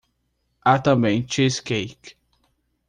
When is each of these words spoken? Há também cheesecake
Há 0.65 0.79
também 0.79 1.21
cheesecake 1.29 2.15